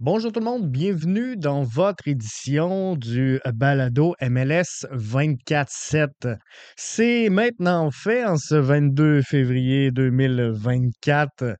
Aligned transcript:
Bonjour 0.00 0.32
tout 0.32 0.40
le 0.40 0.44
monde, 0.44 0.68
bienvenue 0.72 1.36
dans 1.36 1.62
votre 1.62 2.08
édition 2.08 2.96
du 2.96 3.40
balado 3.54 4.16
MLS 4.20 4.84
24-7. 4.90 6.36
C'est 6.76 7.28
maintenant 7.30 7.92
fait 7.92 8.24
en 8.24 8.36
ce 8.36 8.56
22 8.56 9.22
février 9.22 9.92
2024, 9.92 11.54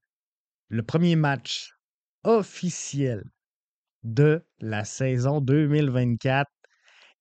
le 0.68 0.82
premier 0.82 1.14
match 1.14 1.70
officiel 2.24 3.22
de 4.02 4.44
la 4.58 4.84
saison 4.84 5.40
2024 5.40 6.50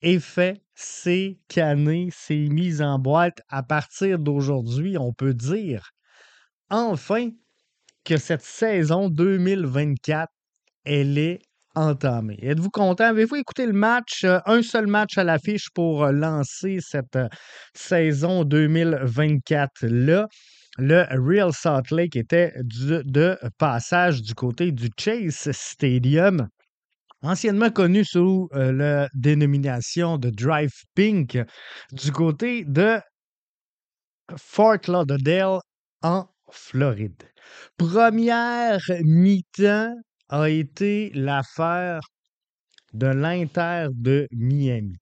est 0.01 0.19
fait, 0.19 0.63
c'est 0.73 1.37
canné, 1.47 2.09
c'est 2.11 2.47
mis 2.49 2.81
en 2.81 2.97
boîte. 2.97 3.39
À 3.49 3.61
partir 3.61 4.17
d'aujourd'hui, 4.17 4.97
on 4.97 5.13
peut 5.13 5.35
dire 5.35 5.91
enfin 6.71 7.29
que 8.03 8.17
cette 8.17 8.41
saison 8.41 9.09
2024 9.09 10.31
elle 10.85 11.17
est 11.17 11.39
entamée. 11.75 12.37
Êtes-vous 12.41 12.69
content? 12.69 13.05
Avez-vous 13.05 13.35
écouté 13.35 13.65
le 13.65 13.73
match? 13.73 14.23
Euh, 14.23 14.39
un 14.45 14.61
seul 14.61 14.87
match 14.87 15.17
à 15.17 15.23
l'affiche 15.23 15.69
pour 15.73 16.03
euh, 16.03 16.11
lancer 16.11 16.77
cette 16.81 17.15
euh, 17.15 17.27
saison 17.73 18.43
2024-là. 18.43 20.27
Le 20.77 21.05
Real 21.11 21.53
Salt 21.53 21.91
Lake 21.91 22.15
était 22.15 22.51
de 22.57 23.37
passage 23.59 24.23
du 24.23 24.33
côté 24.33 24.71
du 24.71 24.89
Chase 24.97 25.51
Stadium 25.51 26.47
anciennement 27.21 27.69
connu 27.69 28.03
sous 28.03 28.49
la 28.51 29.07
dénomination 29.13 30.17
de 30.17 30.31
Drive 30.31 30.73
Pink, 30.95 31.37
du 31.91 32.11
côté 32.11 32.65
de 32.65 32.99
Fort 34.35 34.79
Lauderdale 34.87 35.59
en 36.01 36.25
Floride. 36.51 37.21
Première 37.77 38.81
mi-temps 39.03 39.93
a 40.33 40.49
été 40.49 41.11
l'affaire 41.13 42.01
de 42.93 43.05
l'Inter 43.05 43.89
de 43.91 44.27
Miami. 44.31 44.95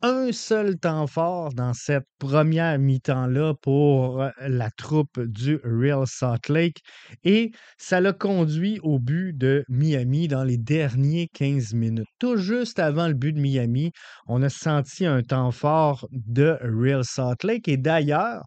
Un 0.00 0.30
seul 0.30 0.78
temps 0.78 1.08
fort 1.08 1.52
dans 1.54 1.74
cette 1.74 2.06
première 2.20 2.78
mi-temps-là 2.78 3.54
pour 3.60 4.22
euh, 4.22 4.30
la 4.38 4.70
troupe 4.70 5.18
du 5.18 5.58
Real 5.64 6.06
Salt 6.06 6.48
Lake 6.48 6.82
et 7.24 7.50
ça 7.78 8.00
l'a 8.00 8.12
conduit 8.12 8.78
au 8.84 9.00
but 9.00 9.36
de 9.36 9.64
Miami 9.68 10.28
dans 10.28 10.44
les 10.44 10.56
derniers 10.56 11.26
15 11.34 11.74
minutes. 11.74 12.06
Tout 12.20 12.36
juste 12.36 12.78
avant 12.78 13.08
le 13.08 13.14
but 13.14 13.32
de 13.32 13.40
Miami, 13.40 13.90
on 14.28 14.40
a 14.44 14.48
senti 14.48 15.04
un 15.04 15.22
temps 15.22 15.50
fort 15.50 16.06
de 16.12 16.56
Real 16.62 17.04
Salt 17.04 17.42
Lake 17.42 17.66
et 17.66 17.76
d'ailleurs, 17.76 18.44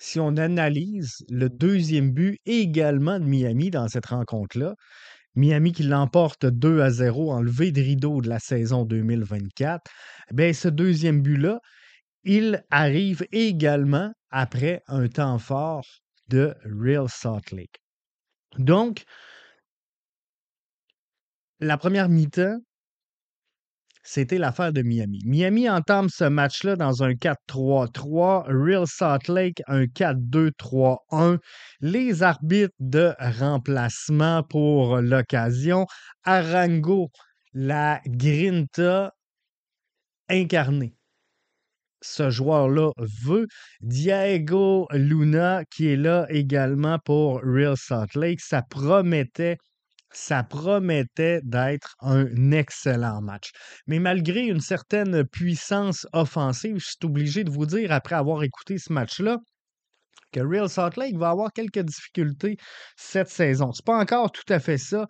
si 0.00 0.18
on 0.18 0.36
analyse 0.36 1.24
le 1.28 1.48
deuxième 1.48 2.10
but 2.10 2.38
également 2.44 3.20
de 3.20 3.24
Miami 3.24 3.70
dans 3.70 3.86
cette 3.86 4.06
rencontre-là, 4.06 4.74
Miami 5.34 5.72
qui 5.72 5.84
l'emporte 5.84 6.46
2 6.46 6.80
à 6.80 6.90
0, 6.90 7.32
enlevé 7.32 7.70
de 7.72 7.80
rideau 7.80 8.20
de 8.20 8.28
la 8.28 8.38
saison 8.38 8.84
2024, 8.84 9.90
bien, 10.32 10.52
ce 10.52 10.68
deuxième 10.68 11.22
but-là, 11.22 11.60
il 12.24 12.64
arrive 12.70 13.26
également 13.32 14.12
après 14.30 14.82
un 14.88 15.08
temps 15.08 15.38
fort 15.38 15.86
de 16.28 16.54
Real 16.64 17.08
Salt 17.08 17.52
Lake. 17.52 17.80
Donc, 18.58 19.04
la 21.60 21.78
première 21.78 22.08
mi-temps, 22.08 22.58
c'était 24.08 24.38
l'affaire 24.38 24.72
de 24.72 24.80
Miami. 24.80 25.20
Miami 25.26 25.68
entame 25.68 26.08
ce 26.08 26.24
match-là 26.24 26.76
dans 26.76 27.02
un 27.02 27.12
4-3-3, 27.12 28.46
Real 28.48 28.86
Salt 28.86 29.28
Lake 29.28 29.60
un 29.66 29.84
4-2-3-1. 29.84 31.38
Les 31.82 32.22
arbitres 32.22 32.74
de 32.80 33.12
remplacement 33.18 34.42
pour 34.44 34.96
l'occasion, 34.96 35.84
Arango, 36.24 37.10
la 37.52 38.00
Grinta 38.06 39.12
incarnée. 40.30 40.94
Ce 42.00 42.30
joueur-là 42.30 42.92
veut. 42.96 43.46
Diego 43.82 44.88
Luna, 44.90 45.64
qui 45.70 45.88
est 45.88 45.96
là 45.96 46.26
également 46.30 46.98
pour 47.04 47.42
Real 47.42 47.76
Salt 47.76 48.18
Lake, 48.18 48.40
ça 48.40 48.62
promettait 48.62 49.58
ça 50.10 50.42
promettait 50.42 51.40
d'être 51.42 51.96
un 52.00 52.50
excellent 52.52 53.20
match. 53.20 53.50
Mais 53.86 53.98
malgré 53.98 54.42
une 54.42 54.60
certaine 54.60 55.24
puissance 55.24 56.06
offensive, 56.12 56.78
je 56.78 56.86
suis 56.86 56.96
obligé 57.04 57.44
de 57.44 57.50
vous 57.50 57.66
dire, 57.66 57.92
après 57.92 58.14
avoir 58.14 58.42
écouté 58.42 58.78
ce 58.78 58.92
match-là, 58.92 59.38
que 60.32 60.40
Real 60.40 60.68
Salt 60.68 60.96
Lake 60.96 61.16
va 61.16 61.30
avoir 61.30 61.52
quelques 61.52 61.80
difficultés 61.80 62.56
cette 62.96 63.30
saison. 63.30 63.72
C'est 63.72 63.84
pas 63.84 63.98
encore 63.98 64.30
tout 64.30 64.50
à 64.50 64.58
fait 64.58 64.78
ça. 64.78 65.06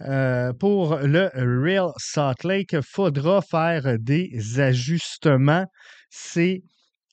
Euh, 0.00 0.52
pour 0.54 0.96
le 0.96 1.30
Real 1.34 1.90
Salt 1.98 2.44
Lake, 2.44 2.72
il 2.72 2.82
faudra 2.82 3.42
faire 3.42 3.98
des 3.98 4.60
ajustements. 4.60 5.66
C'est 6.10 6.62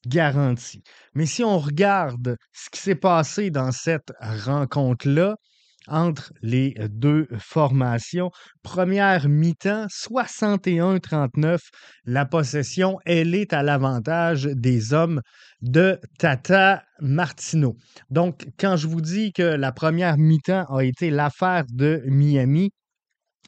garanti. 0.06 0.82
Mais 1.14 1.26
si 1.26 1.44
on 1.44 1.60
regarde 1.60 2.38
ce 2.54 2.70
qui 2.70 2.80
s'est 2.80 2.96
passé 2.96 3.52
dans 3.52 3.72
cette 3.72 4.14
rencontre-là, 4.22 5.36
entre 5.90 6.34
les 6.42 6.76
deux 6.90 7.28
formations. 7.38 8.32
Première 8.64 9.28
mi-temps, 9.28 9.88
61-39. 9.88 11.60
La 12.06 12.26
possession, 12.26 12.98
elle 13.06 13.36
est 13.36 13.54
à 13.54 13.64
l'avantage 13.64 14.44
des 14.46 14.94
hommes 14.94 15.22
de 15.62 16.00
Tata 16.18 16.84
Martino. 17.00 17.76
Donc, 18.10 18.48
quand 18.60 18.78
je 18.78 18.88
vous 18.88 19.02
dis 19.02 19.32
que 19.34 19.44
la 19.44 19.72
première 19.72 20.18
mi-temps 20.18 20.66
a 20.66 20.84
été 20.84 21.10
l'affaire 21.10 21.66
de 21.70 22.02
Miami, 22.06 22.72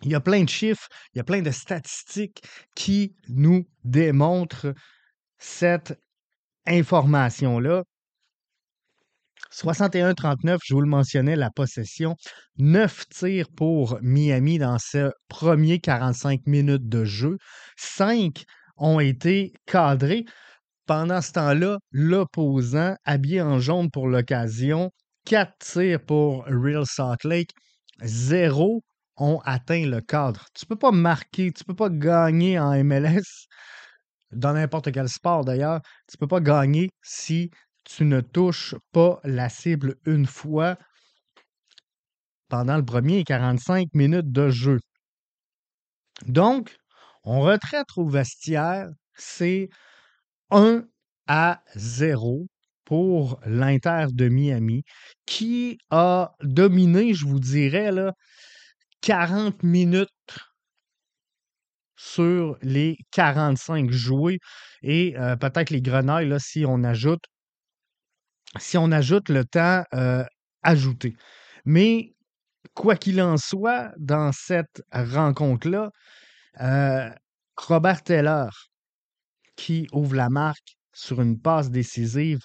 il 0.03 0.11
y 0.11 0.15
a 0.15 0.19
plein 0.19 0.43
de 0.43 0.49
chiffres, 0.49 0.87
il 1.13 1.19
y 1.19 1.21
a 1.21 1.23
plein 1.23 1.41
de 1.41 1.51
statistiques 1.51 2.41
qui 2.75 3.15
nous 3.29 3.67
démontrent 3.83 4.73
cette 5.37 5.99
information-là. 6.65 7.83
61-39, 9.51 10.59
je 10.63 10.73
vous 10.73 10.81
le 10.81 10.87
mentionnais, 10.87 11.35
la 11.35 11.49
possession. 11.49 12.15
9 12.57 13.09
tirs 13.09 13.47
pour 13.55 13.97
Miami 14.01 14.57
dans 14.57 14.77
ce 14.79 15.11
premier 15.27 15.79
45 15.79 16.41
minutes 16.47 16.87
de 16.87 17.03
jeu. 17.03 17.37
5 17.77 18.43
ont 18.77 18.99
été 18.99 19.53
cadrés. 19.65 20.25
Pendant 20.85 21.21
ce 21.21 21.31
temps-là, 21.33 21.77
l'opposant, 21.91 22.95
habillé 23.05 23.41
en 23.41 23.59
jaune 23.59 23.89
pour 23.91 24.07
l'occasion, 24.07 24.91
4 25.25 25.53
tirs 25.59 26.05
pour 26.05 26.45
Real 26.45 26.85
Salt 26.85 27.23
Lake, 27.23 27.51
0 28.03 28.81
ont 29.17 29.39
atteint 29.45 29.85
le 29.85 30.01
cadre. 30.01 30.45
Tu 30.53 30.65
ne 30.65 30.69
peux 30.69 30.79
pas 30.79 30.91
marquer, 30.91 31.51
tu 31.51 31.63
ne 31.63 31.67
peux 31.67 31.75
pas 31.75 31.89
gagner 31.89 32.57
en 32.57 32.83
MLS, 32.83 33.47
dans 34.31 34.53
n'importe 34.53 34.91
quel 34.91 35.09
sport 35.09 35.45
d'ailleurs, 35.45 35.81
tu 36.07 36.15
ne 36.15 36.19
peux 36.19 36.27
pas 36.27 36.39
gagner 36.39 36.89
si 37.01 37.51
tu 37.83 38.05
ne 38.05 38.21
touches 38.21 38.75
pas 38.91 39.19
la 39.23 39.49
cible 39.49 39.95
une 40.05 40.25
fois 40.25 40.77
pendant 42.49 42.77
le 42.77 42.85
premier 42.85 43.23
45 43.23 43.87
minutes 43.95 44.31
de 44.31 44.49
jeu. 44.49 44.79
Donc, 46.27 46.75
on 47.23 47.41
retraite 47.41 47.87
au 47.97 48.07
vestiaire, 48.07 48.89
c'est 49.15 49.69
1 50.51 50.83
à 51.27 51.63
0 51.75 52.47
pour 52.85 53.39
l'Inter 53.45 54.07
de 54.11 54.27
Miami, 54.29 54.83
qui 55.25 55.77
a 55.91 56.35
dominé, 56.43 57.13
je 57.13 57.25
vous 57.25 57.39
dirais, 57.39 57.91
là, 57.91 58.13
40 59.01 59.63
minutes 59.63 60.09
sur 61.95 62.57
les 62.61 62.97
45 63.11 63.91
joués 63.91 64.39
et 64.81 65.15
euh, 65.17 65.35
peut-être 65.35 65.69
les 65.69 65.81
grenailles, 65.81 66.33
si 66.39 66.65
on 66.67 66.83
ajoute 66.83 67.23
si 68.59 68.77
on 68.77 68.91
ajoute 68.91 69.29
le 69.29 69.45
temps 69.45 69.83
euh, 69.93 70.23
ajouté. 70.63 71.15
Mais 71.65 72.13
quoi 72.73 72.95
qu'il 72.95 73.21
en 73.21 73.37
soit, 73.37 73.91
dans 73.97 74.31
cette 74.31 74.83
rencontre-là, 74.91 75.91
euh, 76.61 77.09
Robert 77.57 78.03
Taylor, 78.03 78.51
qui 79.55 79.87
ouvre 79.93 80.15
la 80.15 80.29
marque 80.29 80.75
sur 80.93 81.21
une 81.21 81.39
passe 81.39 81.69
décisive 81.69 82.39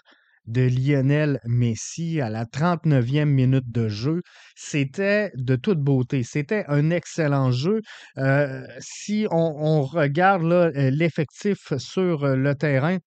de 0.46 0.62
Lionel 0.62 1.40
Messi 1.44 2.20
à 2.20 2.30
la 2.30 2.44
39e 2.44 3.24
minute 3.24 3.68
de 3.70 3.88
jeu, 3.88 4.22
c'était 4.54 5.32
de 5.34 5.56
toute 5.56 5.80
beauté. 5.80 6.22
C'était 6.22 6.64
un 6.68 6.90
excellent 6.90 7.50
jeu. 7.50 7.80
Euh, 8.18 8.64
si 8.78 9.26
on, 9.32 9.82
regarde 9.82 10.44
l'effectif 10.74 11.76
sur 11.78 12.26
le 12.26 12.54
terrain, 12.54 12.98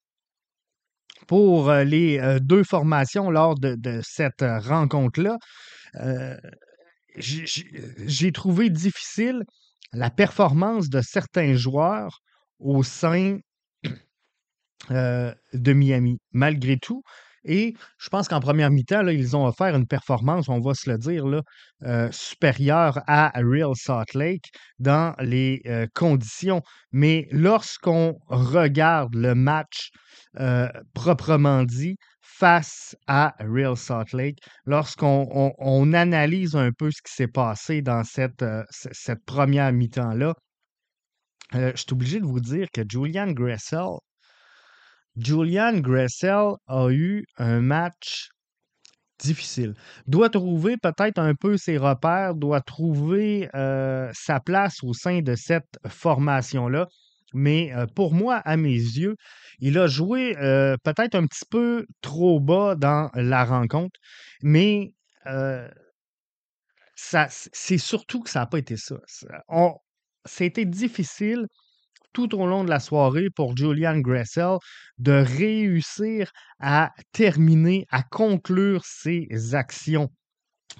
pour 1.29 1.69
euh, 1.69 1.83
les 1.83 2.17
euh, 2.17 2.39
deux 2.39 2.63
formations 2.63 3.29
lors 3.29 3.53
de, 3.53 4.01
cette 4.01 4.41
euh, 4.41 4.57
rencontre-là. 4.57 5.37
J'ai 7.15 8.31
trouvé 8.31 8.71
difficile 8.71 9.43
la 9.93 10.09
performance 10.09 10.89
de 10.89 11.01
certains 11.01 11.53
joueurs 11.53 12.21
au 12.57 12.81
sein 12.81 13.37
de 14.89 15.73
Miami. 15.73 16.17
Malgré 16.31 16.77
tout, 16.77 17.03
Et 17.45 17.75
je 17.97 18.09
pense 18.09 18.27
qu'en 18.27 18.39
première 18.39 18.69
mi-temps, 18.71 19.07
ils 19.07 19.35
ont 19.35 19.45
offert 19.45 19.75
une 19.75 19.87
performance, 19.87 20.49
on 20.49 20.59
va 20.59 20.73
se 20.73 20.89
le 20.89 20.97
dire, 20.97 21.25
euh, 21.83 22.09
supérieure 22.11 22.99
à 23.07 23.31
Real 23.35 23.75
Salt 23.75 24.13
Lake 24.15 24.45
dans 24.79 25.15
les 25.19 25.61
euh, 25.65 25.87
conditions. 25.93 26.61
Mais 26.91 27.27
lorsqu'on 27.31 28.17
regarde 28.27 29.15
le 29.15 29.35
match 29.35 29.89
euh, 30.39 30.67
proprement 30.93 31.63
dit 31.63 31.95
face 32.21 32.95
à 33.07 33.33
Real 33.39 33.75
Salt 33.77 34.13
Lake, 34.13 34.39
lorsqu'on 34.65 35.27
on- 35.31 35.53
on 35.57 35.93
analyse 35.93 36.55
un 36.55 36.71
peu 36.71 36.91
ce 36.91 37.01
qui 37.01 37.13
s'est 37.13 37.27
passé 37.27 37.81
dans 37.81 38.03
cette, 38.03 38.43
première 39.25 39.71
mi-temps-là, 39.73 40.33
je 41.53 41.71
suis 41.75 41.93
obligé 41.93 42.19
de 42.19 42.25
vous 42.25 42.39
dire 42.39 42.67
que 42.73 42.81
Julian 42.87 43.31
Gressel, 43.31 43.97
Julian 45.19 45.79
Gressel 45.79 46.53
a 46.67 46.89
eu 46.89 47.25
un 47.37 47.61
match 47.61 48.29
difficile. 49.19 49.73
Doit 50.07 50.29
trouver 50.29 50.77
peut-être 50.77 51.19
un 51.19 51.35
peu 51.35 51.57
ses 51.57 51.77
repères, 51.77 52.35
doit 52.35 52.61
trouver 52.61 53.49
euh, 53.53 54.09
sa 54.13 54.39
place 54.39 54.81
au 54.83 54.93
sein 54.93 55.21
de 55.21 55.35
cette 55.35 55.77
formation-là. 55.87 56.87
Mais 57.33 57.71
euh, 57.73 57.85
pour 57.85 58.13
moi, 58.13 58.37
à 58.37 58.57
mes 58.57 58.69
yeux, 58.73 59.15
il 59.59 59.77
a 59.77 59.87
joué 59.87 60.37
euh, 60.37 60.77
peut-être 60.83 61.15
un 61.15 61.27
petit 61.27 61.45
peu 61.49 61.85
trop 62.01 62.39
bas 62.39 62.75
dans 62.75 63.11
la 63.13 63.43
rencontre, 63.43 63.99
mais 64.41 64.93
c'est 66.95 67.77
surtout 67.77 68.21
que 68.21 68.29
ça 68.29 68.39
n'a 68.39 68.45
pas 68.47 68.57
été 68.57 68.77
ça. 68.77 68.95
C'était 70.25 70.65
difficile 70.65 71.45
tout 72.13 72.35
au 72.35 72.45
long 72.45 72.63
de 72.63 72.69
la 72.69 72.79
soirée 72.79 73.27
pour 73.35 73.55
Julian 73.57 73.99
Gressel 73.99 74.57
de 74.97 75.11
réussir 75.13 76.31
à 76.59 76.91
terminer, 77.11 77.85
à 77.91 78.03
conclure 78.03 78.83
ses 78.85 79.27
actions. 79.53 80.09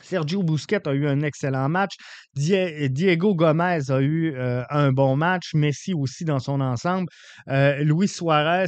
Sergio 0.01 0.43
Busquets 0.43 0.87
a 0.87 0.93
eu 0.93 1.07
un 1.07 1.21
excellent 1.21 1.67
match. 1.67 1.95
Die- 2.35 2.89
Diego 2.89 3.35
Gomez 3.35 3.89
a 3.89 3.99
eu 4.01 4.33
euh, 4.35 4.63
un 4.69 4.91
bon 4.91 5.15
match. 5.17 5.53
Messi 5.55 5.93
aussi 5.93 6.23
dans 6.25 6.39
son 6.39 6.61
ensemble. 6.61 7.07
Euh, 7.49 7.83
Luis 7.83 8.07
Suarez, 8.07 8.67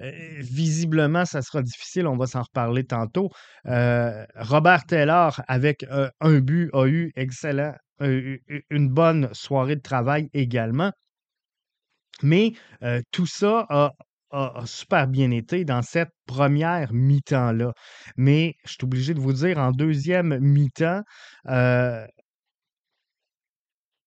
euh, 0.00 0.10
visiblement, 0.38 1.24
ça 1.26 1.42
sera 1.42 1.62
difficile. 1.62 2.06
On 2.06 2.16
va 2.16 2.26
s'en 2.26 2.42
reparler 2.42 2.84
tantôt. 2.84 3.30
Robert 3.64 4.84
Taylor, 4.86 5.40
avec 5.48 5.84
un 6.20 6.38
but, 6.40 6.70
a 6.72 6.86
eu 6.86 7.12
excellent, 7.16 7.74
une 8.00 8.88
bonne 8.88 9.28
soirée 9.32 9.76
de 9.76 9.82
travail 9.82 10.28
également. 10.32 10.92
Mais 12.22 12.52
euh, 12.82 13.00
tout 13.10 13.26
ça 13.26 13.66
a, 13.68 13.92
super 14.64 15.08
bien 15.08 15.32
été 15.32 15.64
dans 15.64 15.82
cette 15.82 16.12
première 16.26 16.92
mi-temps-là. 16.92 17.72
Mais 18.16 18.54
je 18.64 18.70
suis 18.70 18.84
obligé 18.84 19.12
de 19.12 19.18
vous 19.20 19.32
dire, 19.32 19.58
en 19.58 19.72
deuxième 19.72 20.38
mi-temps, 20.38 21.02
euh, 21.48 22.06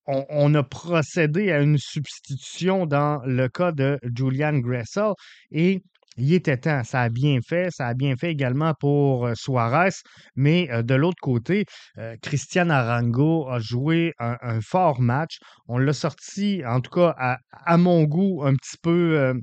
on, 0.06 0.26
on 0.30 0.54
a 0.56 0.64
procédé 0.64 1.52
à 1.52 1.60
une 1.60 1.78
substitution 1.78 2.86
dans 2.86 3.22
le 3.26 3.48
cas 3.50 3.72
de 3.72 4.00
Julian 4.16 4.60
Gressel 4.60 5.12
et 5.52 5.82
il 6.18 6.34
était 6.34 6.58
temps. 6.58 6.84
Ça 6.84 7.02
a 7.02 7.10
bien 7.10 7.40
fait. 7.42 7.70
Ça 7.72 7.88
a 7.88 7.94
bien 7.94 8.16
fait 8.16 8.32
également 8.32 8.74
pour 8.80 9.28
euh, 9.28 9.34
Suarez. 9.36 9.90
Mais 10.36 10.70
euh, 10.72 10.84
de 10.84 10.96
l'autre 10.96 11.22
côté, 11.22 11.66
euh, 11.98 12.16
Christian 12.22 12.70
Arango 12.70 13.48
a 13.50 13.60
joué 13.60 14.14
un, 14.20 14.62
fort 14.62 15.02
match. 15.02 15.40
On 15.68 15.78
l'a 15.78 15.94
sorti, 15.94 16.64
en 16.66 16.82
tout 16.82 16.92
cas, 16.92 17.16
à, 17.18 17.78
mon 17.78 18.04
goût, 18.04 18.44
un 18.46 18.56
petit 18.56 18.78
peu 18.82 19.34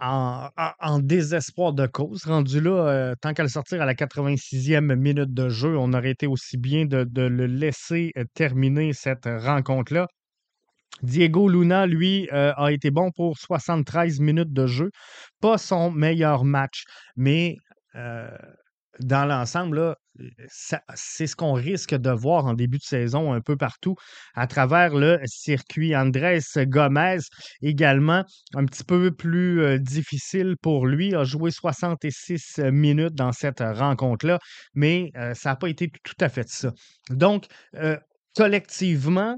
en, 0.00 0.98
désespoir 1.00 1.72
de 1.72 1.86
cause. 1.86 2.24
Rendu 2.24 2.60
là, 2.60 3.14
tant 3.20 3.34
qu'à 3.34 3.42
le 3.42 3.48
sortir 3.48 3.82
à 3.82 3.86
la 3.86 3.94
86e 3.94 4.94
minute 4.96 5.32
de 5.34 5.48
jeu, 5.48 5.76
on 5.76 5.92
aurait 5.92 6.10
été 6.10 6.26
aussi 6.26 6.56
bien 6.56 6.86
de, 6.86 7.06
le 7.22 7.46
laisser 7.46 8.12
terminer 8.34 8.92
cette 8.92 9.26
rencontre-là. 9.26 10.06
Diego 11.02 11.48
Luna, 11.48 11.86
lui, 11.86 12.28
euh, 12.32 12.52
a 12.56 12.72
été 12.72 12.90
bon 12.90 13.10
pour 13.10 13.38
73 13.38 14.20
minutes 14.20 14.52
de 14.52 14.66
jeu. 14.66 14.90
Pas 15.40 15.58
son 15.58 15.90
meilleur 15.90 16.44
match, 16.44 16.84
mais 17.16 17.56
euh, 17.94 18.28
dans 19.00 19.24
l'ensemble, 19.24 19.96
c'est 20.46 21.26
ce 21.26 21.34
qu'on 21.34 21.54
risque 21.54 21.94
de 21.94 22.10
voir 22.10 22.44
en 22.44 22.52
début 22.52 22.76
de 22.76 22.82
saison 22.82 23.32
un 23.32 23.40
peu 23.40 23.56
partout 23.56 23.94
à 24.34 24.46
travers 24.46 24.94
le 24.94 25.18
circuit. 25.24 25.96
Andrés 25.96 26.40
Gomez, 26.56 27.20
également, 27.62 28.24
un 28.54 28.66
petit 28.66 28.84
peu 28.84 29.10
plus 29.10 29.62
euh, 29.62 29.78
difficile 29.78 30.56
pour 30.60 30.86
lui, 30.86 31.14
a 31.14 31.24
joué 31.24 31.50
66 31.50 32.58
minutes 32.70 33.14
dans 33.14 33.32
cette 33.32 33.60
rencontre-là, 33.60 34.38
mais 34.74 35.10
ça 35.34 35.50
n'a 35.50 35.56
pas 35.56 35.68
été 35.68 35.90
tout 36.04 36.14
à 36.20 36.28
fait 36.28 36.48
ça. 36.48 36.72
Donc, 37.08 37.46
collectivement, 38.36 39.36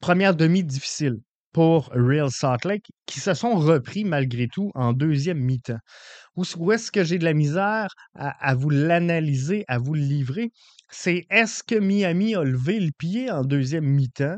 première 0.00 0.34
demi 0.34 0.64
difficile 0.64 1.16
pour 1.52 1.88
Real 1.92 2.30
Salt 2.30 2.64
Lake, 2.64 2.86
qui 3.06 3.20
se 3.20 3.34
sont 3.34 3.56
repris 3.56 4.04
malgré 4.04 4.48
tout 4.48 4.70
en 4.74 4.92
deuxième 4.92 5.38
mi-temps. 5.38 5.78
Où, 6.36 6.72
est-ce 6.72 6.92
que 6.92 7.04
j'ai 7.04 7.18
de 7.18 7.24
la 7.24 7.34
misère 7.34 7.88
à, 8.14 8.54
vous 8.54 8.70
l'analyser, 8.70 9.64
à 9.68 9.78
vous 9.78 9.94
le 9.94 10.02
livrer? 10.02 10.50
C'est 10.90 11.26
est-ce 11.30 11.62
que 11.62 11.74
Miami 11.74 12.34
a 12.34 12.44
levé 12.44 12.78
le 12.80 12.90
pied 12.96 13.30
en 13.30 13.42
deuxième 13.42 13.86
mi-temps? 13.86 14.36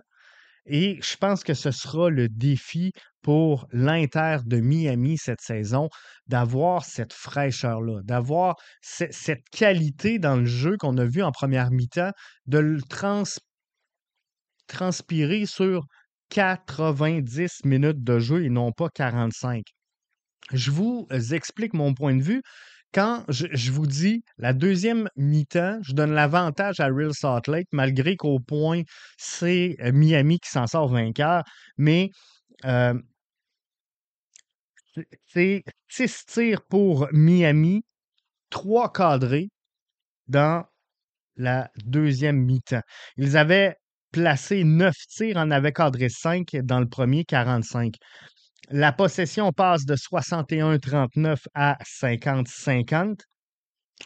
Et 0.67 0.99
je 1.03 1.17
pense 1.17 1.43
que 1.43 1.55
ce 1.55 1.71
sera 1.71 2.11
le 2.11 2.29
défi 2.29 2.93
pour 3.23 3.67
l'Inter 3.73 4.39
de 4.47 4.59
Miami 4.61 5.19
cette 5.19 5.41
saison, 5.41 5.89
d'avoir 6.27 6.85
cette 6.85 7.13
fraîcheur-là, 7.13 8.01
d'avoir 8.05 8.56
ce- 8.83 9.11
cette 9.11 9.45
qualité 9.51 10.19
dans 10.19 10.37
le 10.37 10.47
jeu 10.47 10.77
qu'on 10.79 10.97
a 10.99 11.05
vu 11.05 11.23
en 11.23 11.33
première 11.33 11.71
mi-temps, 11.71 12.13
de 12.47 12.59
le 12.59 12.81
trans 12.83 13.25
transpirer 14.70 15.46
sur 15.46 15.87
90 16.31 17.64
minutes 17.64 18.02
de 18.02 18.19
jeu 18.19 18.44
et 18.44 18.50
non 18.50 18.72
pas 18.72 18.88
45. 18.88 19.64
Je 20.52 20.70
vous 20.70 21.06
explique 21.32 21.75
mon 21.75 21.93
point 21.94 22.14
de 22.14 22.22
vue. 22.22 22.43
Quand 22.93 23.25
je, 23.28 23.70
vous 23.70 23.87
dis 23.87 24.25
la 24.37 24.52
deuxième 24.52 25.08
mi-temps, 25.17 25.78
je 25.82 25.93
donne 25.93 26.12
l'avantage 26.12 26.81
à 26.81 26.87
Real 26.87 27.14
Salt 27.14 27.49
Lake, 27.49 27.69
malgré 27.70 28.17
qu'au 28.17 28.40
point, 28.40 28.82
c'est 29.17 29.76
euh, 29.81 29.93
Miami 29.93 30.40
qui 30.40 30.50
s'en 30.50 30.67
sort 30.67 30.88
vainqueur. 30.88 31.44
Mais 31.76 32.11
euh, 32.64 32.94
c'est 35.28 35.62
6 35.88 36.26
tirs 36.26 36.62
pour 36.69 37.08
Miami, 37.12 37.84
3 38.50 38.93
cadrés 38.93 39.50
dans 40.26 40.64
la 41.37 41.70
deuxième 41.84 42.38
mi-temps. 42.44 42.82
Ils 43.17 43.37
avaient 43.37 43.76
placé 44.12 44.65
9 44.65 44.94
tirs, 45.08 45.37
en 45.37 45.51
avaient 45.51 45.73
cadré 45.73 46.08
5 46.08 46.56
dans 46.63 46.81
le 46.81 46.89
premier, 46.89 47.25
45. 47.25 47.94
La 48.70 48.93
possession 48.93 49.53
passe 49.53 49.84
de 49.84 49.96
61-39 49.96 51.39
à 51.55 51.77
50-50. 51.82 53.20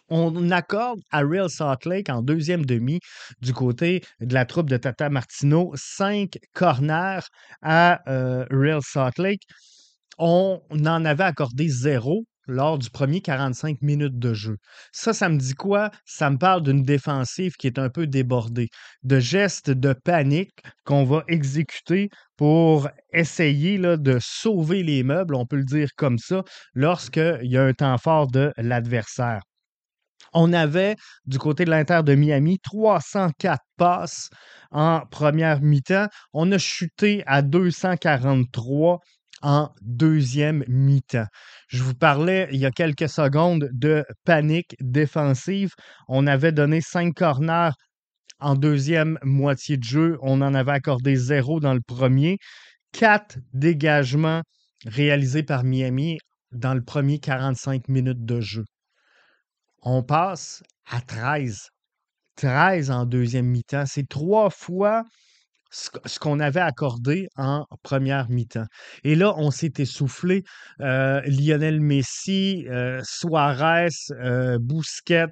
On 0.08 0.50
accorde 0.50 1.00
à 1.10 1.20
Real 1.20 1.48
Salt 1.48 1.86
Lake 1.86 2.08
en 2.08 2.22
deuxième 2.22 2.64
demi 2.64 2.98
du 3.40 3.52
côté 3.52 4.02
de 4.20 4.34
la 4.34 4.44
troupe 4.44 4.70
de 4.70 4.76
Tata 4.76 5.08
Martino 5.08 5.72
5 5.76 6.38
corners 6.52 7.20
à 7.62 8.00
euh, 8.10 8.44
Real 8.50 8.80
Salt 8.82 9.18
Lake. 9.18 9.42
On 10.18 10.60
en 10.70 11.04
avait 11.04 11.24
accordé 11.24 11.68
zéro 11.68 12.24
lors 12.46 12.78
du 12.78 12.90
premier 12.90 13.20
45 13.20 13.80
minutes 13.82 14.18
de 14.18 14.34
jeu. 14.34 14.56
Ça, 14.92 15.12
ça 15.12 15.28
me 15.28 15.38
dit 15.38 15.54
quoi? 15.54 15.90
Ça 16.04 16.30
me 16.30 16.38
parle 16.38 16.62
d'une 16.62 16.82
défensive 16.82 17.52
qui 17.58 17.66
est 17.66 17.78
un 17.78 17.90
peu 17.90 18.06
débordée, 18.06 18.68
de 19.02 19.18
gestes 19.18 19.70
de 19.70 19.92
panique 19.92 20.60
qu'on 20.84 21.04
va 21.04 21.24
exécuter 21.28 22.10
pour 22.36 22.88
essayer 23.12 23.78
de 23.78 24.18
sauver 24.20 24.82
les 24.82 25.02
meubles, 25.02 25.34
on 25.34 25.46
peut 25.46 25.56
le 25.56 25.64
dire 25.64 25.88
comme 25.96 26.18
ça, 26.18 26.42
lorsqu'il 26.74 27.40
y 27.44 27.56
a 27.56 27.64
un 27.64 27.72
temps 27.72 27.98
fort 27.98 28.26
de 28.26 28.52
l'adversaire. 28.56 29.40
On 30.32 30.52
avait, 30.52 30.96
du 31.26 31.38
côté 31.38 31.64
de 31.64 31.70
l'Inter 31.70 32.00
de 32.04 32.14
Miami, 32.14 32.58
304 32.58 33.60
passes 33.76 34.28
en 34.72 35.02
première 35.10 35.60
mi-temps. 35.62 36.08
On 36.32 36.50
a 36.50 36.58
chuté 36.58 37.22
à 37.26 37.40
243 37.40 38.98
en 39.44 39.70
deuxième 39.82 40.64
mi-temps. 40.68 41.26
Je 41.68 41.82
vous 41.82 41.94
parlais 41.94 42.48
il 42.50 42.58
y 42.58 42.66
a 42.66 42.70
quelques 42.70 43.10
secondes 43.10 43.68
de 43.72 44.04
panique 44.24 44.74
défensive. 44.80 45.72
On 46.08 46.26
avait 46.26 46.50
donné 46.50 46.80
cinq 46.80 47.14
corners 47.14 47.72
en 48.40 48.54
deuxième 48.54 49.18
moitié 49.22 49.76
de 49.76 49.84
jeu. 49.84 50.18
On 50.22 50.40
en 50.40 50.54
avait 50.54 50.72
accordé 50.72 51.14
zéro 51.14 51.60
dans 51.60 51.74
le 51.74 51.82
premier. 51.86 52.38
Quatre 52.92 53.38
dégagements 53.52 54.40
réalisés 54.86 55.42
par 55.42 55.62
Miami 55.62 56.18
dans 56.52 56.74
le 56.74 56.82
premier 56.82 57.18
45 57.18 57.88
minutes 57.88 58.24
de 58.24 58.40
jeu. 58.40 58.64
On 59.82 60.02
passe 60.02 60.62
à 60.86 61.02
13. 61.02 61.68
13 62.36 62.90
en 62.90 63.04
deuxième 63.04 63.46
mi-temps. 63.46 63.84
C'est 63.86 64.08
trois 64.08 64.48
fois 64.48 65.04
ce 65.74 66.18
qu'on 66.18 66.40
avait 66.40 66.60
accordé 66.60 67.28
en 67.36 67.66
première 67.82 68.30
mi-temps. 68.30 68.66
Et 69.02 69.14
là, 69.14 69.34
on 69.36 69.50
s'est 69.50 69.72
essoufflé. 69.78 70.44
Euh, 70.80 71.20
Lionel 71.26 71.80
Messi, 71.80 72.66
euh, 72.68 73.00
Suarez, 73.04 73.88
euh, 74.12 74.58
Bousquet, 74.60 75.26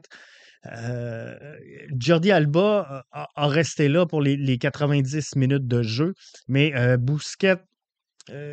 Jordi 1.99 2.31
Alba 2.31 3.05
a, 3.11 3.49
resté 3.49 3.89
là 3.89 4.07
pour 4.07 4.23
les, 4.23 4.37
les, 4.37 4.59
90 4.59 5.35
minutes 5.35 5.67
de 5.67 5.83
jeu, 5.83 6.15
mais 6.47 6.73
Bousquet 6.99 7.57
euh, 7.57 7.57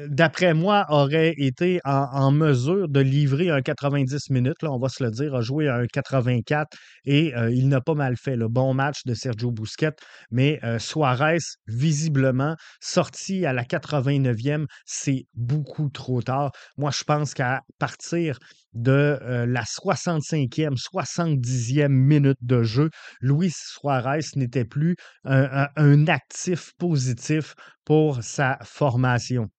d'après 0.08 0.54
moi, 0.54 0.86
aurait 0.90 1.34
été 1.38 1.80
en, 1.86 2.32
mesure 2.32 2.88
de 2.90 3.00
livrer 3.00 3.50
un 3.50 3.62
90 3.62 4.30
minutes, 4.30 4.62
là, 4.64 4.72
on 4.72 4.80
va 4.80 4.90
se 4.90 5.04
le 5.04 5.12
dire, 5.12 5.36
a 5.36 5.42
joué 5.42 5.68
un 5.68 5.86
84 5.86 6.68
et 7.06 7.36
euh, 7.36 7.52
il 7.52 7.70
n'a 7.70 7.82
pas 7.82 7.94
mal 7.94 8.16
fait 8.18 8.36
le 8.36 8.48
bon 8.48 8.74
match 8.74 9.00
de 9.06 9.14
Sergio 9.14 9.52
Busquets, 9.52 9.96
mais 10.32 10.60
euh, 10.64 10.80
Suarez, 10.80 11.38
visiblement, 11.68 12.56
sorti 12.82 13.46
à 13.46 13.54
la 13.54 13.64
89e, 13.64 14.66
c'est 14.86 15.26
beaucoup 15.34 15.90
trop 15.90 16.22
tard. 16.22 16.52
Moi, 16.78 16.92
je 16.92 17.04
pense 17.04 17.34
qu'à 17.34 17.62
partir 17.80 18.40
de 18.74 19.20
la 19.48 19.64
65e, 19.64 20.76
70e 20.78 21.88
minute 21.90 22.38
de 22.42 22.64
jeu, 22.64 22.90
Luis 23.22 23.54
Suarez 23.56 24.26
n'était 24.36 24.66
plus 24.66 24.96
un 25.26 26.08
actif 26.08 26.74
positif 26.78 27.56
pour 27.84 28.24
sa 28.24 28.60
formation. 28.64 29.50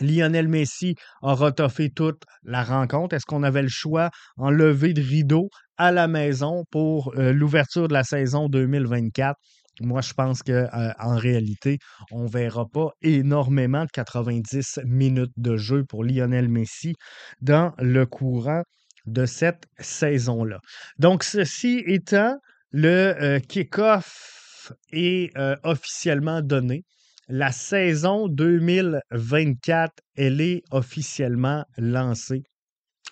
Lionel 0.00 0.48
Messi 0.48 0.94
aura 1.20 1.52
toffé 1.52 1.90
toute 1.90 2.22
la 2.42 2.64
rencontre. 2.64 3.14
Est-ce 3.14 3.26
qu'on 3.26 3.42
avait 3.42 3.62
le 3.62 3.68
choix 3.68 4.10
en 4.36 4.50
levée 4.50 4.94
de 4.94 5.02
rideau 5.02 5.50
à 5.76 5.92
la 5.92 6.08
maison 6.08 6.64
pour 6.70 7.12
euh, 7.16 7.32
l'ouverture 7.32 7.88
de 7.88 7.92
la 7.92 8.04
saison 8.04 8.48
2024? 8.48 9.38
Moi, 9.82 10.00
je 10.00 10.12
pense 10.14 10.42
qu'en 10.42 10.52
euh, 10.52 10.90
en 10.98 11.16
réalité, 11.16 11.78
on 12.10 12.24
ne 12.24 12.28
verra 12.28 12.66
pas 12.66 12.90
énormément 13.02 13.84
de 13.84 13.90
90 13.90 14.80
minutes 14.84 15.32
de 15.36 15.56
jeu 15.56 15.84
pour 15.84 16.04
Lionel 16.04 16.48
Messi 16.48 16.94
dans 17.40 17.72
le 17.78 18.06
courant 18.06 18.62
de 19.06 19.26
cette 19.26 19.64
saison-là. 19.78 20.60
Donc, 20.98 21.24
ceci 21.24 21.82
étant, 21.86 22.36
le 22.70 22.88
euh, 23.20 23.40
kick-off 23.40 24.72
est 24.92 25.36
officiellement 25.64 26.40
donné. 26.40 26.84
La 27.28 27.50
saison 27.50 28.28
2024, 28.28 29.92
elle 30.16 30.40
est 30.40 30.62
officiellement 30.70 31.64
lancée. 31.76 32.44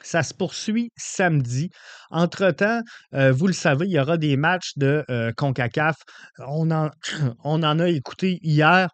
Ça 0.03 0.23
se 0.23 0.35
poursuit 0.35 0.91
samedi. 0.97 1.71
Entre-temps, 2.11 2.81
euh, 3.15 3.33
vous 3.33 3.47
le 3.47 3.53
savez, 3.53 3.87
il 3.87 3.93
y 3.93 4.01
aura 4.01 4.17
des 4.17 4.37
matchs 4.37 4.73
de 4.77 5.05
euh, 5.11 5.33
CONCACAF. 5.37 5.97
On 6.39 6.71
en, 6.71 6.91
on 7.45 7.63
en, 7.63 7.79
a 7.79 7.89
écouté 7.89 8.39
hier. 8.43 8.91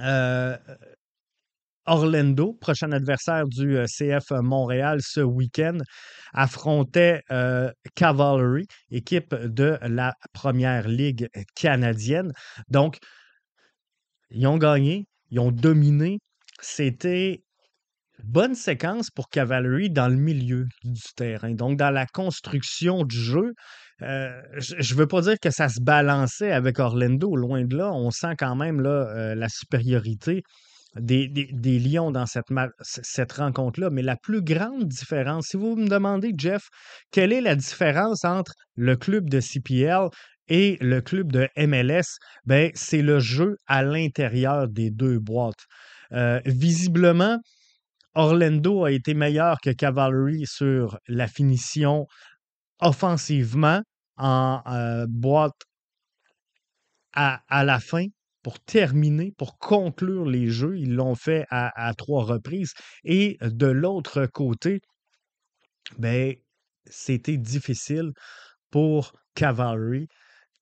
Euh, 0.00 0.56
Orlando, 1.88 2.52
prochain 2.52 2.90
adversaire 2.90 3.44
du 3.46 3.78
CF 3.86 4.32
Montréal 4.42 4.98
ce 5.02 5.20
week-end, 5.20 5.78
affrontait 6.32 7.22
Cavalry, 7.94 8.66
équipe 8.90 9.32
de 9.36 9.78
la 9.82 10.12
première 10.32 10.88
ligue 10.88 11.28
canadienne. 11.54 12.32
Donc, 12.68 12.98
ils 14.30 14.48
ont 14.48 14.58
gagné, 14.58 15.06
ils 15.30 15.38
ont 15.38 15.52
dominé. 15.52 16.18
C'était 16.60 17.44
bonne 18.24 18.54
séquence 18.54 19.10
pour 19.10 19.28
Cavalry 19.28 19.90
dans 19.90 20.08
le 20.08 20.16
milieu 20.16 20.66
du 20.84 21.02
terrain. 21.16 21.52
Donc, 21.52 21.76
dans 21.76 21.90
la 21.90 22.06
construction 22.06 23.04
du 23.04 23.18
jeu, 23.18 23.52
euh, 24.02 24.30
je 24.58 24.94
ne 24.94 24.98
veux 24.98 25.06
pas 25.06 25.22
dire 25.22 25.36
que 25.40 25.50
ça 25.50 25.68
se 25.68 25.80
balançait 25.80 26.52
avec 26.52 26.78
Orlando, 26.78 27.34
loin 27.36 27.64
de 27.64 27.76
là. 27.76 27.92
On 27.92 28.10
sent 28.10 28.34
quand 28.38 28.56
même 28.56 28.80
là, 28.80 29.08
euh, 29.08 29.34
la 29.34 29.48
supériorité 29.48 30.42
des, 30.98 31.78
Lions 31.78 32.10
dans 32.10 32.26
cette, 32.26 32.46
cette 32.82 33.32
rencontre-là. 33.32 33.90
Mais 33.90 34.02
la 34.02 34.16
plus 34.16 34.42
grande 34.42 34.86
différence, 34.86 35.48
si 35.48 35.56
vous 35.56 35.76
me 35.76 35.88
demandez, 35.88 36.32
Jeff, 36.36 36.68
quelle 37.10 37.32
est 37.32 37.40
la 37.40 37.54
différence 37.54 38.24
entre 38.24 38.52
le 38.76 38.96
club 38.96 39.28
de 39.28 39.40
CPL 39.40 40.08
et 40.48 40.78
le 40.80 41.00
club 41.00 41.32
de 41.32 41.48
MLS, 41.56 42.18
ben, 42.44 42.70
c'est 42.74 43.02
le 43.02 43.18
jeu 43.18 43.56
à 43.66 43.82
l'intérieur 43.82 44.68
des 44.68 44.90
deux 44.90 45.18
boîtes. 45.18 45.64
Euh, 46.12 46.40
visiblement, 46.44 47.38
Orlando 48.16 48.84
a 48.84 48.92
été 48.92 49.12
meilleur 49.12 49.60
que 49.60 49.70
Cavalry 49.70 50.46
sur 50.46 50.98
la 51.06 51.28
finition 51.28 52.06
offensivement 52.80 53.82
en 54.16 54.62
euh, 54.66 55.06
boîte 55.06 55.60
à, 57.12 57.64
la 57.64 57.78
fin 57.78 58.06
pour 58.42 58.58
terminer, 58.60 59.32
pour 59.36 59.58
conclure 59.58 60.24
les 60.26 60.48
jeux. 60.48 60.78
Ils 60.78 60.94
l'ont 60.94 61.14
fait 61.14 61.44
à, 61.50 61.92
trois 61.96 62.24
reprises. 62.24 62.72
Et 63.04 63.38
de 63.40 63.66
l'autre 63.66 64.26
côté, 64.26 64.80
ben, 65.98 66.34
c'était 66.86 67.38
difficile 67.38 68.12
pour 68.70 69.12
Cavalry 69.34 70.08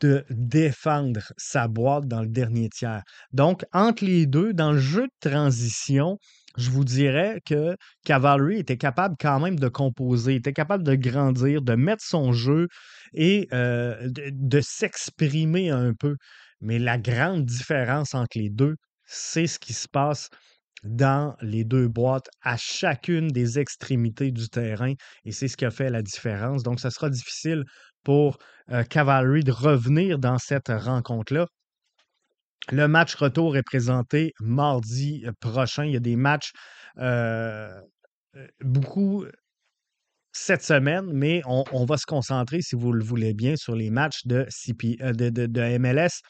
de 0.01 0.25
défendre 0.31 1.33
sa 1.37 1.69
boîte 1.69 2.07
dans 2.07 2.23
le 2.23 2.29
dernier 2.29 2.69
tiers. 2.69 3.03
Donc, 3.33 3.65
entre 3.73 4.05
les 4.05 4.27
deux, 4.27 4.53
dans 4.53 4.73
le 4.73 4.79
jeu 4.79 5.07
de 5.07 5.31
transition, 5.31 6.19
je 6.57 6.71
vous 6.71 6.85
dirais 6.85 7.41
que 7.45 7.77
Cavalry 8.05 8.59
était 8.59 8.77
capable 8.77 9.17
quand 9.19 9.41
même 9.41 9.59
de 9.59 9.69
composer, 9.69 10.37
était 10.37 10.53
capable 10.53 10.85
de 10.85 10.95
grandir, 10.95 11.63
de 11.63 11.75
mettre 11.75 12.05
son 12.05 12.33
jeu 12.33 12.69
et 13.13 13.49
euh, 13.53 14.09
de, 14.09 14.61
s'exprimer 14.61 15.71
un 15.71 15.95
peu. 15.95 16.17
Mais 16.61 16.79
la 16.79 16.99
grande 16.99 17.45
différence 17.45 18.15
entre 18.15 18.39
les 18.39 18.51
deux, 18.51 18.77
c'est 19.07 19.47
ce 19.47 19.59
qui 19.59 19.73
se 19.73 19.89
passe 19.89 20.29
dans 20.85 21.35
les 21.41 21.65
deux 21.65 21.89
boîtes 21.89 22.29
à 22.43 22.57
chacune 22.57 23.29
des 23.29 23.59
extrémités 23.59 24.31
du 24.31 24.49
terrain 24.49 24.93
et 25.25 25.33
c'est 25.33 25.49
ce 25.49 25.57
qui 25.57 25.65
a 25.65 25.71
fait 25.71 25.91
la 25.91 26.03
différence. 26.03 26.63
Donc, 26.63 26.81
ça 26.81 26.91
sera 26.91 27.11
difficile 27.11 27.65
pour 28.05 28.39
euh, 28.71 28.85
Cavalry 28.85 29.43
de 29.43 29.53
revenir 29.53 30.19
dans 30.19 30.39
cette 30.39 30.69
rencontre-là. 30.69 31.47
Le 32.71 32.89
match 32.89 33.15
retour 33.15 33.57
est 33.57 33.63
présenté 33.63 34.33
mardi 34.41 35.25
euh, 35.27 35.33
prochain. 35.41 35.85
Il 35.85 35.93
y 35.93 35.97
a 35.97 36.01
des 36.01 36.17
matchs 36.17 36.53
euh, 36.99 37.69
beaucoup 38.61 39.25
cette 40.33 40.65
semaine, 40.65 41.07
mais 41.13 41.43
on, 41.47 41.85
va 41.85 41.97
se 41.97 42.07
concentrer, 42.07 42.61
si 42.61 42.75
vous 42.75 42.93
le 42.93 43.05
voulez 43.05 43.35
bien, 43.35 43.55
sur 43.57 43.77
les 43.77 43.91
matchs 43.91 44.27
de, 44.27 44.47
MLS 45.79 46.23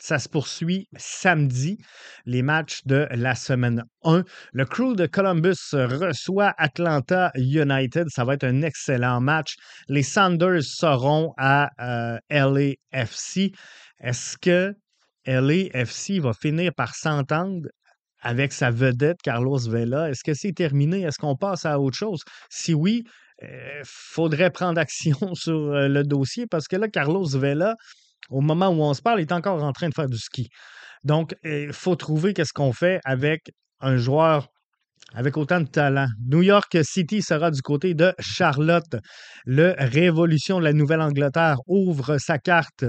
ça 0.00 0.18
se 0.18 0.30
poursuit 0.30 0.88
samedi, 0.96 1.76
les 2.24 2.40
matchs 2.42 2.80
de 2.86 3.06
la 3.10 3.34
semaine 3.34 3.84
1. 4.02 4.24
Le 4.54 4.64
crew 4.64 4.96
de 4.96 5.04
Columbus 5.06 5.58
reçoit 5.72 6.54
Atlanta 6.56 7.30
United. 7.34 8.08
Ça 8.08 8.24
va 8.24 8.34
être 8.34 8.44
un 8.44 8.62
excellent 8.62 9.20
match. 9.20 9.56
Les 9.88 10.02
Sanders 10.02 10.62
seront 10.62 11.34
à 11.36 11.68
euh, 11.80 12.18
LAFC. 12.30 13.52
Est-ce 14.00 14.38
que 14.38 14.74
LAFC 15.26 16.20
va 16.20 16.32
finir 16.32 16.72
par 16.74 16.94
s'entendre 16.94 17.68
avec 18.20 18.52
sa 18.52 18.70
vedette 18.70 19.20
Carlos 19.22 19.58
Vela? 19.58 20.10
Est-ce 20.10 20.24
que 20.24 20.34
c'est 20.34 20.52
terminé? 20.52 21.02
Est-ce 21.02 21.18
qu'on 21.18 21.36
passe 21.36 21.64
à 21.66 21.78
autre 21.80 21.96
chose? 21.96 22.22
Si 22.50 22.74
oui, 22.74 23.04
il 23.42 23.48
euh, 23.48 23.82
faudrait 23.84 24.50
prendre 24.50 24.80
action 24.80 25.16
sur 25.34 25.72
euh, 25.72 25.88
le 25.88 26.04
dossier 26.04 26.46
parce 26.46 26.68
que 26.68 26.76
là, 26.76 26.88
Carlos 26.88 27.26
Vela, 27.26 27.76
au 28.28 28.40
moment 28.40 28.68
où 28.68 28.82
on 28.82 28.94
se 28.94 29.02
parle, 29.02 29.20
est 29.20 29.32
encore 29.32 29.62
en 29.62 29.72
train 29.72 29.88
de 29.88 29.94
faire 29.94 30.08
du 30.08 30.18
ski. 30.18 30.48
Donc, 31.04 31.34
il 31.44 31.72
faut 31.72 31.96
trouver 31.96 32.34
qu'est-ce 32.34 32.52
qu'on 32.52 32.72
fait 32.72 33.00
avec 33.04 33.50
un 33.80 33.96
joueur 33.96 34.48
avec 35.14 35.36
autant 35.36 35.60
de 35.60 35.66
talent. 35.66 36.06
New 36.26 36.42
York 36.42 36.78
City 36.82 37.22
sera 37.22 37.50
du 37.50 37.62
côté 37.62 37.94
de 37.94 38.12
Charlotte. 38.18 38.96
Le 39.44 39.74
Révolution 39.78 40.58
de 40.58 40.64
la 40.64 40.72
Nouvelle-Angleterre 40.72 41.58
ouvre 41.66 42.18
sa 42.18 42.38
carte 42.38 42.84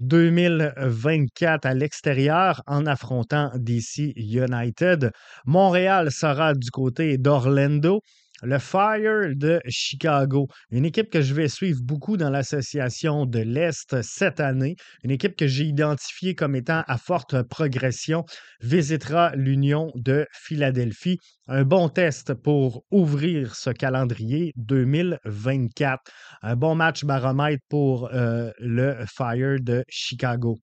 2024 0.00 1.66
à 1.66 1.74
l'extérieur 1.74 2.62
en 2.66 2.86
affrontant 2.86 3.50
DC 3.56 4.12
United. 4.16 5.10
Montréal 5.46 6.10
sera 6.10 6.54
du 6.54 6.70
côté 6.70 7.18
d'Orlando 7.18 8.00
le 8.44 8.58
Fire 8.58 9.34
de 9.34 9.60
Chicago, 9.68 10.48
une 10.70 10.84
équipe 10.84 11.10
que 11.10 11.22
je 11.22 11.34
vais 11.34 11.48
suivre 11.48 11.80
beaucoup 11.82 12.16
dans 12.16 12.30
l'association 12.30 13.26
de 13.26 13.40
l'Est 13.40 14.00
cette 14.02 14.40
année, 14.40 14.76
une 15.02 15.10
équipe 15.10 15.36
que 15.36 15.46
j'ai 15.46 15.64
identifiée 15.64 16.34
comme 16.34 16.54
étant 16.54 16.82
à 16.86 16.98
forte 16.98 17.42
progression, 17.42 18.24
visitera 18.60 19.34
l'Union 19.34 19.90
de 19.94 20.26
Philadelphie. 20.32 21.18
Un 21.46 21.64
bon 21.64 21.88
test 21.88 22.34
pour 22.34 22.84
ouvrir 22.90 23.54
ce 23.54 23.70
calendrier 23.70 24.52
2024. 24.56 26.02
Un 26.42 26.56
bon 26.56 26.74
match 26.74 27.04
baromètre 27.04 27.62
pour 27.68 28.12
euh, 28.14 28.50
le 28.58 28.96
Fire 29.06 29.58
de 29.60 29.84
Chicago. 29.88 30.56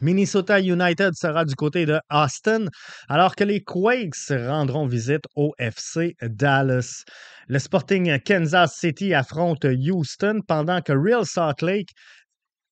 Minnesota 0.00 0.60
United 0.60 1.14
sera 1.14 1.44
du 1.44 1.54
côté 1.54 1.86
de 1.86 1.98
Austin, 2.10 2.66
alors 3.08 3.34
que 3.34 3.44
les 3.44 3.62
Quakes 3.62 4.28
rendront 4.30 4.86
visite 4.86 5.24
au 5.36 5.54
FC 5.58 6.16
Dallas. 6.22 7.04
Le 7.48 7.58
Sporting 7.58 8.18
Kansas 8.20 8.76
City 8.76 9.14
affronte 9.14 9.64
Houston 9.64 10.40
pendant 10.46 10.82
que 10.82 10.92
Real 10.92 11.24
Salt 11.24 11.62
Lake 11.62 11.90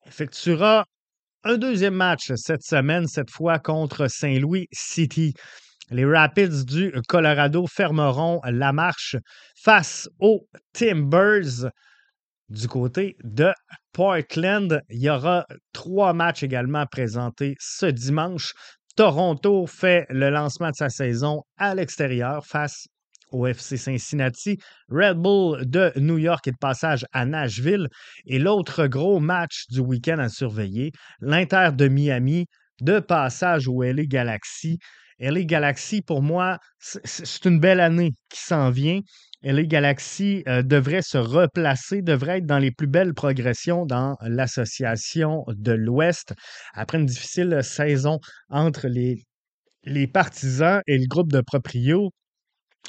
effectuera 0.06 0.84
Un 1.44 1.56
deuxième 1.56 1.94
match 1.94 2.32
cette 2.36 2.62
semaine, 2.62 3.06
cette 3.06 3.30
fois 3.30 3.58
contre 3.58 4.08
Saint-Louis 4.08 4.66
City. 4.72 5.34
Les 5.90 6.06
Rapids 6.06 6.64
du 6.64 6.92
Colorado 7.08 7.66
fermeront 7.66 8.40
la 8.44 8.72
marche 8.72 9.16
face 9.62 10.08
aux 10.18 10.46
Timbers. 10.72 11.68
Du 12.48 12.68
côté 12.68 13.16
de 13.24 13.52
Portland, 13.92 14.82
il 14.90 15.00
y 15.00 15.10
aura 15.10 15.46
trois 15.72 16.12
matchs 16.12 16.42
également 16.42 16.84
présentés 16.86 17.54
ce 17.58 17.86
dimanche. 17.86 18.52
Toronto 18.96 19.66
fait 19.66 20.06
le 20.10 20.30
lancement 20.30 20.70
de 20.70 20.76
sa 20.76 20.88
saison 20.88 21.42
à 21.56 21.74
l'extérieur 21.74 22.44
face 22.46 22.86
au 23.30 23.46
FC 23.46 23.76
Cincinnati. 23.76 24.58
Red 24.88 25.16
Bull 25.16 25.68
de 25.68 25.92
New 25.96 26.18
York 26.18 26.46
est 26.46 26.52
de 26.52 26.56
passage 26.60 27.04
à 27.12 27.24
Nashville. 27.24 27.88
Et 28.26 28.38
l'autre 28.38 28.86
gros 28.86 29.20
match 29.20 29.64
du 29.70 29.80
week-end 29.80 30.18
à 30.18 30.28
surveiller, 30.28 30.92
l'Inter 31.20 31.70
de 31.72 31.88
Miami 31.88 32.46
de 32.80 33.00
passage 33.00 33.68
au 33.68 33.82
LA 33.82 34.04
Galaxy. 34.04 34.78
LA 35.18 35.44
Galaxy, 35.44 36.02
pour 36.02 36.22
moi, 36.22 36.58
c'est 36.78 37.44
une 37.44 37.60
belle 37.60 37.80
année 37.80 38.12
qui 38.28 38.40
s'en 38.40 38.70
vient. 38.70 39.00
LA 39.44 39.64
Galaxy 39.64 40.42
euh, 40.48 40.62
devrait 40.62 41.02
se 41.02 41.18
replacer, 41.18 42.02
devrait 42.02 42.38
être 42.38 42.46
dans 42.46 42.58
les 42.58 42.70
plus 42.70 42.86
belles 42.86 43.14
progressions 43.14 43.84
dans 43.84 44.16
l'association 44.22 45.44
de 45.48 45.72
l'Ouest. 45.72 46.34
Après 46.72 46.98
une 46.98 47.06
difficile 47.06 47.60
saison 47.62 48.18
entre 48.48 48.88
les, 48.88 49.26
partisans 50.06 50.80
et 50.86 50.98
le 50.98 51.06
groupe 51.06 51.30
de 51.30 51.42
proprio, 51.42 52.10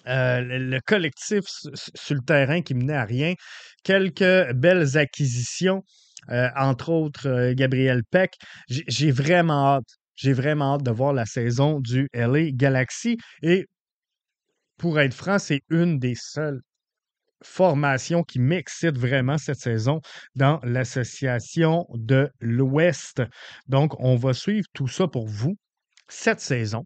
euh, 0.07 0.41
le, 0.41 0.79
collectif 0.85 1.43
sur 1.47 2.15
le 2.15 2.21
terrain 2.21 2.61
qui 2.61 2.73
menait 2.73 2.93
à 2.93 3.05
rien, 3.05 3.33
quelques 3.83 4.53
belles 4.53 4.97
acquisitions, 4.97 5.83
euh, 6.29 6.47
entre 6.55 6.89
autres 6.89 7.51
Gabriel 7.53 8.01
Peck. 8.09 8.33
J'ai 8.69 9.11
vraiment 9.11 9.75
hâte 9.75 9.85
j'ai 10.15 10.31
vraiment 10.31 10.75
hâte 10.75 10.83
de 10.83 10.91
voir 10.91 11.13
la 11.13 11.25
saison 11.25 11.79
du 11.79 12.07
LA 12.13 12.51
Galaxy. 12.51 13.17
Et 13.41 13.65
pour 14.77 14.99
être 14.99 15.13
franc, 15.13 15.39
c'est 15.39 15.61
une 15.69 15.99
des 15.99 16.15
seules 16.15 16.61
formations 17.43 18.23
qui 18.23 18.39
m'excite 18.39 18.97
vraiment 18.97 19.37
cette 19.37 19.59
saison 19.59 20.01
dans 20.35 20.59
l'association 20.63 21.85
de 21.93 22.29
l'Ouest. 22.39 23.21
Donc, 23.67 23.99
on 23.99 24.15
va 24.15 24.33
suivre 24.33 24.67
tout 24.73 24.87
ça 24.87 25.07
pour 25.07 25.27
vous 25.27 25.55
cette 26.07 26.41
saison. 26.41 26.85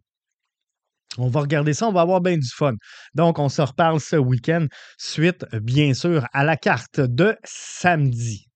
On 1.18 1.28
va 1.28 1.42
regarder 1.42 1.74
ça, 1.74 1.88
on 1.88 1.92
va 1.92 2.02
avoir 2.02 2.22
bien 2.22 2.38
du 2.38 2.48
fun. 2.48 2.74
Donc, 3.14 3.40
on 3.40 3.50
se 3.50 3.62
reparle 3.62 4.00
ce 4.00 4.16
week-end, 4.16 4.68
suite, 4.98 5.46
bien 5.54 5.94
sûr, 5.94 6.26
à 6.34 6.44
la 6.44 6.56
carte 6.56 7.00
de 7.00 7.36
samedi. 7.44 8.49